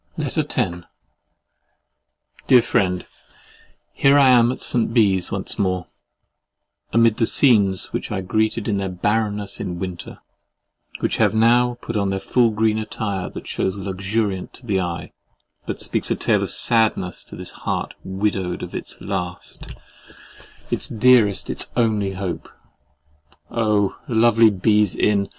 [0.17, 0.77] LETTER X
[2.47, 3.05] Dear Friend,
[3.93, 4.91] Here I am at St.
[4.91, 5.85] Bees once more,
[6.91, 10.17] amid the scenes which I greeted in their barrenness in winter;
[10.93, 14.79] but which have now put on their full green attire that shews luxuriant to the
[14.79, 15.11] eye,
[15.67, 19.75] but speaks a tale of sadness to this heart widowed of its last,
[20.71, 22.49] its dearest, its only hope!
[23.51, 23.99] Oh!
[24.07, 25.29] lovely Bees Inn!